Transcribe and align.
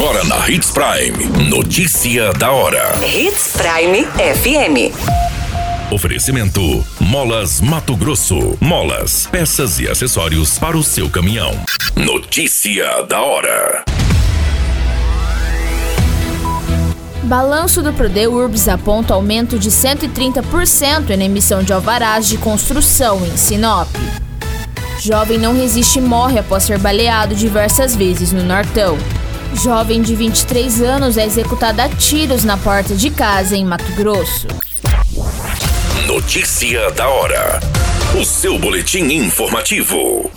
Agora 0.00 0.24
na 0.24 0.48
Hits 0.48 0.70
Prime. 0.70 1.50
Notícia 1.50 2.32
da 2.32 2.50
hora. 2.50 2.98
Hits 3.04 3.52
Prime 3.52 4.06
FM. 4.06 4.96
Oferecimento: 5.92 6.82
Molas 6.98 7.60
Mato 7.60 7.94
Grosso. 7.94 8.56
Molas, 8.62 9.28
peças 9.30 9.78
e 9.78 9.86
acessórios 9.86 10.58
para 10.58 10.74
o 10.74 10.82
seu 10.82 11.10
caminhão. 11.10 11.52
Notícia 11.94 13.02
da 13.02 13.20
hora. 13.20 13.84
Balanço 17.24 17.82
do 17.82 17.92
Prodeurbs 17.92 18.68
aponta 18.68 19.12
aumento 19.12 19.58
de 19.58 19.70
130% 19.70 21.14
na 21.14 21.24
emissão 21.24 21.62
de 21.62 21.74
alvarás 21.74 22.26
de 22.26 22.38
construção 22.38 23.22
em 23.26 23.36
Sinop. 23.36 23.90
Jovem 24.98 25.36
não 25.36 25.54
resiste 25.54 25.98
e 25.98 26.02
morre 26.02 26.38
após 26.38 26.62
ser 26.62 26.78
baleado 26.78 27.34
diversas 27.34 27.94
vezes 27.94 28.32
no 28.32 28.42
Nortão. 28.42 28.96
Jovem 29.54 30.00
de 30.00 30.14
23 30.14 30.80
anos 30.80 31.18
é 31.18 31.26
executado 31.26 31.82
a 31.82 31.88
tiros 31.88 32.44
na 32.44 32.56
porta 32.56 32.94
de 32.94 33.10
casa 33.10 33.56
em 33.56 33.64
Mato 33.64 33.92
Grosso. 33.94 34.46
Notícia 36.06 36.90
da 36.92 37.08
hora. 37.08 37.60
O 38.18 38.24
seu 38.24 38.58
boletim 38.58 39.04
informativo. 39.12 40.30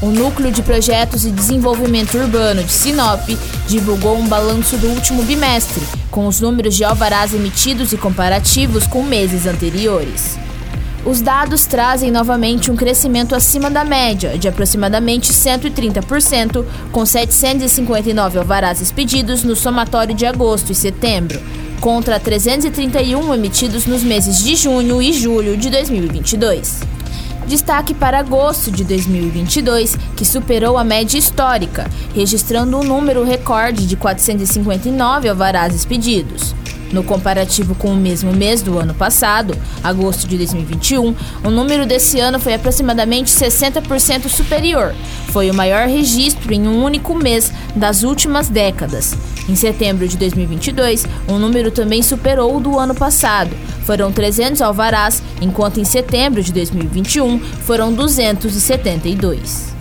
O 0.00 0.06
Núcleo 0.06 0.50
de 0.50 0.62
Projetos 0.62 1.24
e 1.24 1.30
Desenvolvimento 1.30 2.16
Urbano 2.16 2.64
de 2.64 2.72
Sinop 2.72 3.26
divulgou 3.66 4.18
um 4.18 4.26
balanço 4.26 4.76
do 4.76 4.88
último 4.88 5.22
bimestre, 5.22 5.82
com 6.10 6.26
os 6.26 6.40
números 6.40 6.74
de 6.74 6.84
alvarás 6.84 7.32
emitidos 7.32 7.92
e 7.92 7.96
comparativos 7.96 8.86
com 8.86 9.02
meses 9.02 9.46
anteriores. 9.46 10.43
Os 11.06 11.20
dados 11.20 11.66
trazem 11.66 12.10
novamente 12.10 12.70
um 12.70 12.76
crescimento 12.76 13.34
acima 13.34 13.70
da 13.70 13.84
média, 13.84 14.38
de 14.38 14.48
aproximadamente 14.48 15.30
130%, 15.34 16.64
com 16.90 17.04
759 17.04 18.38
alvarás 18.38 18.80
expedidos 18.80 19.42
no 19.42 19.54
somatório 19.54 20.14
de 20.14 20.24
agosto 20.24 20.72
e 20.72 20.74
setembro, 20.74 21.38
contra 21.78 22.18
331 22.18 23.34
emitidos 23.34 23.84
nos 23.84 24.02
meses 24.02 24.42
de 24.42 24.56
junho 24.56 25.02
e 25.02 25.12
julho 25.12 25.58
de 25.58 25.68
2022. 25.68 26.80
Destaque 27.46 27.92
para 27.92 28.20
agosto 28.20 28.70
de 28.70 28.82
2022, 28.84 29.98
que 30.16 30.24
superou 30.24 30.78
a 30.78 30.84
média 30.84 31.18
histórica, 31.18 31.86
registrando 32.14 32.78
um 32.78 32.82
número 32.82 33.22
recorde 33.22 33.86
de 33.86 33.94
459 33.94 35.28
alvarás 35.28 35.74
expedidos. 35.74 36.54
No 36.92 37.02
comparativo 37.02 37.74
com 37.74 37.92
o 37.92 37.96
mesmo 37.96 38.32
mês 38.32 38.62
do 38.62 38.78
ano 38.78 38.94
passado, 38.94 39.56
agosto 39.82 40.28
de 40.28 40.36
2021, 40.36 41.14
o 41.44 41.50
número 41.50 41.86
desse 41.86 42.20
ano 42.20 42.38
foi 42.38 42.54
aproximadamente 42.54 43.32
60% 43.32 44.28
superior. 44.28 44.94
Foi 45.28 45.50
o 45.50 45.54
maior 45.54 45.88
registro 45.88 46.52
em 46.52 46.68
um 46.68 46.84
único 46.84 47.14
mês 47.14 47.52
das 47.74 48.02
últimas 48.02 48.48
décadas. 48.48 49.16
Em 49.48 49.56
setembro 49.56 50.06
de 50.06 50.16
2022, 50.16 51.06
o 51.28 51.38
número 51.38 51.70
também 51.70 52.02
superou 52.02 52.56
o 52.56 52.60
do 52.60 52.78
ano 52.78 52.94
passado. 52.94 53.50
Foram 53.84 54.10
300 54.10 54.62
alvarás, 54.62 55.22
enquanto 55.40 55.80
em 55.80 55.84
setembro 55.84 56.42
de 56.42 56.52
2021 56.52 57.38
foram 57.38 57.92
272. 57.92 59.73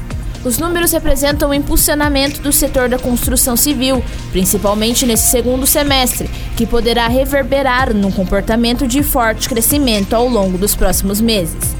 Os 0.43 0.57
números 0.57 0.91
representam 0.91 1.49
o 1.49 1.53
impulsionamento 1.53 2.41
do 2.41 2.51
setor 2.51 2.89
da 2.89 2.99
construção 2.99 3.55
civil, 3.55 4.03
principalmente 4.31 5.05
nesse 5.05 5.29
segundo 5.29 5.65
semestre, 5.65 6.29
que 6.57 6.65
poderá 6.65 7.07
reverberar 7.07 7.93
num 7.93 8.11
comportamento 8.11 8.85
de 8.85 9.01
forte 9.01 9.47
crescimento 9.47 10.13
ao 10.13 10.27
longo 10.27 10.57
dos 10.57 10.75
próximos 10.75 11.21
meses. 11.21 11.75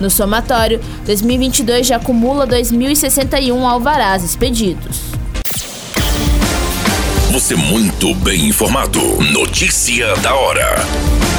No 0.00 0.10
somatório, 0.10 0.80
2022 1.06 1.86
já 1.86 1.96
acumula 1.96 2.46
2.061 2.46 3.62
alvarás 3.62 4.24
expedidos. 4.24 5.00
Você 7.30 7.54
muito 7.54 8.14
bem 8.16 8.46
informado. 8.46 9.00
Notícia 9.32 10.16
da 10.16 10.34
hora 10.34 11.37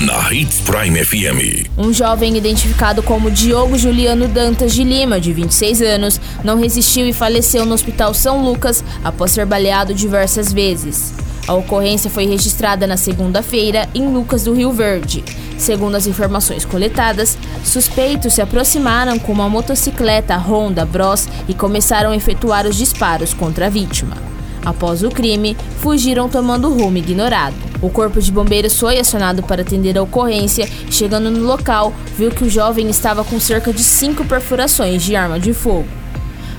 na 0.00 0.32
Hits 0.32 0.60
Prime 0.60 1.04
FM. 1.04 1.68
Um 1.76 1.92
jovem 1.92 2.34
identificado 2.34 3.02
como 3.02 3.30
Diogo 3.30 3.76
Juliano 3.76 4.28
Dantas 4.28 4.72
de 4.72 4.82
Lima, 4.82 5.20
de 5.20 5.30
26 5.30 5.82
anos, 5.82 6.20
não 6.42 6.58
resistiu 6.58 7.06
e 7.06 7.12
faleceu 7.12 7.66
no 7.66 7.74
Hospital 7.74 8.14
São 8.14 8.42
Lucas 8.42 8.82
após 9.04 9.32
ser 9.32 9.44
baleado 9.44 9.92
diversas 9.92 10.52
vezes. 10.52 11.12
A 11.46 11.52
ocorrência 11.52 12.08
foi 12.08 12.24
registrada 12.26 12.86
na 12.86 12.96
segunda-feira 12.96 13.88
em 13.94 14.08
Lucas 14.08 14.44
do 14.44 14.54
Rio 14.54 14.72
Verde. 14.72 15.22
Segundo 15.58 15.96
as 15.96 16.06
informações 16.06 16.64
coletadas, 16.64 17.36
suspeitos 17.62 18.32
se 18.32 18.40
aproximaram 18.40 19.18
com 19.18 19.32
uma 19.32 19.50
motocicleta 19.50 20.36
Honda 20.36 20.86
Bros 20.86 21.28
e 21.46 21.52
começaram 21.52 22.12
a 22.12 22.16
efetuar 22.16 22.66
os 22.66 22.76
disparos 22.76 23.34
contra 23.34 23.66
a 23.66 23.70
vítima. 23.70 24.16
Após 24.64 25.02
o 25.02 25.08
crime, 25.08 25.56
fugiram 25.78 26.28
tomando 26.28 26.72
rumo 26.72 26.98
ignorado. 26.98 27.54
O 27.80 27.88
corpo 27.88 28.20
de 28.20 28.30
bombeiros 28.30 28.78
foi 28.78 28.98
acionado 28.98 29.42
para 29.42 29.62
atender 29.62 29.96
a 29.96 30.02
ocorrência. 30.02 30.68
Chegando 30.90 31.30
no 31.30 31.46
local, 31.46 31.92
viu 32.16 32.30
que 32.30 32.44
o 32.44 32.50
jovem 32.50 32.88
estava 32.90 33.24
com 33.24 33.40
cerca 33.40 33.72
de 33.72 33.82
cinco 33.82 34.24
perfurações 34.24 35.02
de 35.02 35.16
arma 35.16 35.40
de 35.40 35.54
fogo. 35.54 35.88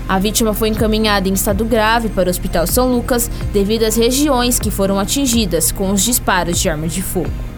A 0.08 0.18
vítima 0.18 0.52
foi 0.52 0.68
encaminhada 0.68 1.28
em 1.28 1.32
estado 1.32 1.64
grave 1.64 2.08
para 2.08 2.26
o 2.26 2.30
Hospital 2.30 2.66
São 2.66 2.92
Lucas 2.92 3.30
devido 3.52 3.84
às 3.84 3.96
regiões 3.96 4.58
que 4.58 4.70
foram 4.70 4.98
atingidas 4.98 5.70
com 5.70 5.90
os 5.92 6.02
disparos 6.02 6.58
de 6.58 6.68
arma 6.68 6.88
de 6.88 7.00
fogo. 7.00 7.51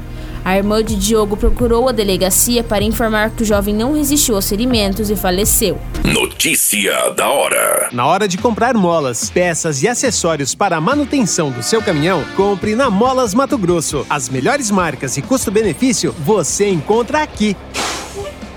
A 0.45 0.59
irmã 0.59 0.85
de 0.85 0.95
Diogo 0.95 1.39
procurou 1.39 1.89
a 1.89 1.93
delegacia 1.93 2.63
para 2.63 2.85
informar 2.85 3.31
que 3.31 3.43
o 3.43 3.47
jovem 3.47 3.75
não 3.75 3.95
resistiu 3.95 4.35
aos 4.35 4.47
ferimentos 4.47 5.09
e 5.09 5.17
faleceu. 5.17 5.81
Notícia 6.05 7.11
da 7.17 7.31
hora. 7.31 7.89
Na 7.93 8.05
hora 8.07 8.29
de 8.29 8.37
comprar 8.37 8.75
molas, 8.75 9.31
peças 9.31 9.83
e 9.83 9.89
acessórios 9.89 10.55
para 10.55 10.77
a 10.77 10.81
manutenção 10.83 11.51
do 11.51 11.63
seu 11.63 11.81
caminhão, 11.81 12.23
compre 12.37 12.75
na 12.75 12.91
Molas 12.91 13.33
Mato 13.33 13.57
Grosso. 13.57 14.05
As 14.11 14.29
melhores 14.29 14.71
marcas 14.71 15.17
e 15.17 15.23
custo-benefício 15.23 16.15
você 16.19 16.69
encontra 16.69 17.23
aqui. 17.23 17.57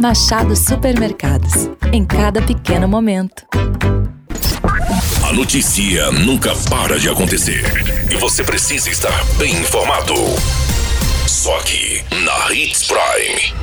Machado 0.00 0.54
Supermercados. 0.54 1.68
Em 1.92 2.04
cada 2.04 2.40
pequeno 2.40 2.86
momento. 2.86 3.44
A 5.28 5.32
notícia 5.32 6.12
nunca 6.12 6.54
para 6.70 7.00
de 7.00 7.08
acontecer. 7.08 7.64
E 8.08 8.16
você 8.16 8.44
precisa 8.44 8.88
estar 8.88 9.24
bem 9.38 9.50
informado. 9.50 10.14
Só 11.26 11.58
aqui, 11.58 12.00
na 12.24 12.54
Hits 12.54 12.86
Prime. 12.86 13.54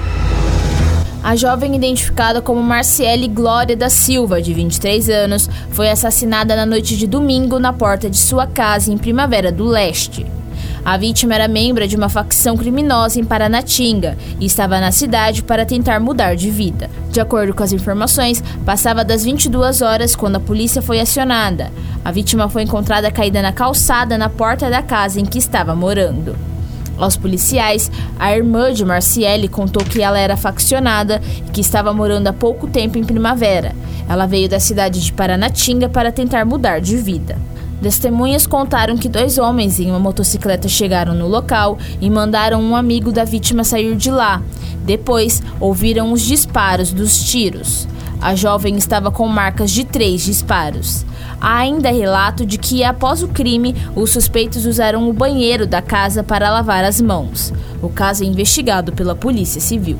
A 1.24 1.38
jovem 1.38 1.74
identificada 1.74 2.42
como 2.42 2.62
Marciele 2.62 3.30
Glória 3.30 3.76
da 3.76 3.90
Silva, 3.90 4.42
de 4.42 4.54
23 4.54 5.10
anos, 5.10 5.50
foi 5.72 5.90
assassinada 5.90 6.54
na 6.54 6.66
noite 6.66 6.98
de 6.98 7.08
domingo 7.08 7.60
na 7.60 7.72
porta 7.72 8.10
de 8.10 8.18
sua 8.18 8.46
casa 8.46 8.92
em 8.92 8.98
Primavera 8.98 9.54
do 9.54 9.64
Leste. 9.64 10.26
A 10.86 10.98
vítima 10.98 11.34
era 11.34 11.48
membro 11.48 11.88
de 11.88 11.96
uma 11.96 12.08
facção 12.08 12.56
criminosa 12.56 13.20
em 13.20 13.24
Paranatinga 13.24 14.16
e 14.40 14.46
estava 14.46 14.80
na 14.80 14.92
cidade 14.92 15.42
para 15.42 15.66
tentar 15.66 16.00
mudar 16.00 16.36
de 16.36 16.52
vida. 16.52 16.92
De 17.10 17.20
acordo 17.20 17.56
com 17.56 17.64
as 17.64 17.72
informações, 17.72 18.44
passava 18.64 19.04
das 19.04 19.24
22 19.24 19.82
horas 19.82 20.16
quando 20.16 20.36
a 20.36 20.40
polícia 20.40 20.84
foi 20.84 21.00
acionada. 21.00 21.72
A 22.04 22.12
vítima 22.12 22.48
foi 22.48 22.62
encontrada 22.62 23.10
caída 23.10 23.42
na 23.42 23.52
calçada 23.52 24.16
na 24.16 24.30
porta 24.30 24.70
da 24.70 24.84
casa 24.84 25.20
em 25.20 25.26
que 25.26 25.40
estava 25.40 25.76
morando. 25.76 26.38
Aos 27.00 27.18
policiais, 27.18 27.92
a 28.20 28.38
irmã 28.38 28.72
de 28.72 28.86
Marciele 28.86 29.48
contou 29.48 29.84
que 29.84 30.04
ela 30.04 30.20
era 30.20 30.38
faccionada 30.38 31.20
e 31.48 31.50
que 31.50 31.62
estava 31.62 31.92
morando 31.96 32.28
há 32.28 32.34
pouco 32.34 32.68
tempo 32.68 33.00
em 33.00 33.04
Primavera. 33.04 33.74
Ela 34.08 34.28
veio 34.28 34.48
da 34.48 34.60
cidade 34.60 35.04
de 35.04 35.12
Paranatinga 35.12 35.90
para 35.90 36.12
tentar 36.12 36.46
mudar 36.46 36.80
de 36.80 36.96
vida. 36.96 37.36
Testemunhas 37.82 38.48
contaram 38.48 38.98
que 38.98 39.10
dois 39.10 39.38
homens 39.38 39.80
em 39.80 39.90
uma 39.90 40.00
motocicleta 40.00 40.68
chegaram 40.68 41.14
no 41.14 41.28
local 41.28 41.78
e 42.02 42.10
mandaram 42.10 42.62
um 42.62 42.76
amigo 42.76 43.12
da 43.12 43.24
vítima 43.24 43.64
sair 43.64 43.96
de 43.96 44.10
lá. 44.10 44.42
Depois, 44.84 45.42
ouviram 45.60 46.12
os 46.12 46.22
disparos 46.22 46.92
dos 46.92 47.24
tiros. 47.24 47.88
A 48.22 48.34
jovem 48.34 48.76
estava 48.76 49.12
com 49.12 49.28
marcas 49.28 49.70
de 49.70 49.84
três 49.84 50.24
disparos. 50.24 51.06
Há 51.40 51.58
ainda 51.58 51.92
relato 51.92 52.46
de 52.46 52.58
que, 52.58 52.84
após 52.84 53.22
o 53.22 53.28
crime, 53.28 53.76
os 53.96 54.12
suspeitos 54.12 54.66
usaram 54.66 55.08
o 55.08 55.14
banheiro 55.14 55.68
da 55.68 55.82
casa 55.82 56.24
para 56.24 56.50
lavar 56.50 56.84
as 56.84 57.00
mãos. 57.02 57.54
O 57.82 57.90
caso 57.90 58.24
é 58.24 58.26
investigado 58.26 58.94
pela 58.94 59.16
Polícia 59.16 59.62
Civil. 59.62 60.00